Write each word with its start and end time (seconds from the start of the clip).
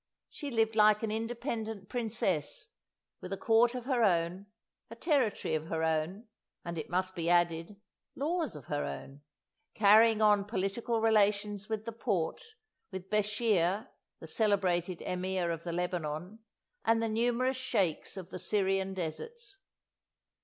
She 0.31 0.49
lived 0.49 0.75
like 0.75 1.03
an 1.03 1.11
independent 1.11 1.87
princess, 1.87 2.69
with 3.19 3.31
a 3.31 3.37
court 3.37 3.75
of 3.75 3.85
her 3.85 4.03
own, 4.03 4.47
a 4.89 4.95
territory 4.95 5.53
of 5.53 5.67
her 5.67 5.83
own, 5.83 6.27
and 6.65 6.79
it 6.79 6.89
must 6.89 7.13
be 7.13 7.29
added, 7.29 7.79
laws 8.15 8.55
of 8.55 8.65
her 8.65 8.83
own; 8.83 9.21
carrying 9.75 10.19
on 10.19 10.45
political 10.45 11.01
relations 11.01 11.69
with 11.69 11.85
the 11.85 11.91
Porte, 11.91 12.41
with 12.91 13.11
Beschir 13.11 13.89
the 14.19 14.25
celebrated 14.25 15.03
Emir 15.03 15.51
of 15.51 15.63
the 15.63 15.71
Lebanon, 15.71 16.39
and 16.83 16.99
the 17.03 17.07
numerous 17.07 17.57
sheikhs 17.57 18.17
of 18.17 18.31
the 18.31 18.39
Syrian 18.39 18.95
deserts. 18.95 19.59